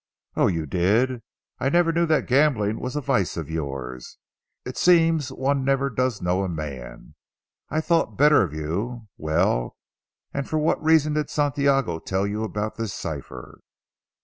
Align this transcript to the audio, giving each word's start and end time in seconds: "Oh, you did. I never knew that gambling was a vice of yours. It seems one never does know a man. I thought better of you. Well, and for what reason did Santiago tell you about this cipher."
"Oh, 0.35 0.47
you 0.47 0.65
did. 0.65 1.21
I 1.59 1.69
never 1.69 1.91
knew 1.93 2.07
that 2.07 2.25
gambling 2.25 2.79
was 2.79 2.95
a 2.95 3.01
vice 3.01 3.37
of 3.37 3.51
yours. 3.51 4.17
It 4.65 4.75
seems 4.75 5.31
one 5.31 5.63
never 5.63 5.91
does 5.91 6.23
know 6.23 6.41
a 6.43 6.49
man. 6.49 7.13
I 7.69 7.81
thought 7.81 8.17
better 8.17 8.41
of 8.41 8.51
you. 8.51 9.09
Well, 9.19 9.77
and 10.33 10.49
for 10.49 10.57
what 10.57 10.83
reason 10.83 11.13
did 11.13 11.29
Santiago 11.29 11.99
tell 11.99 12.25
you 12.25 12.43
about 12.43 12.77
this 12.77 12.95
cipher." 12.95 13.59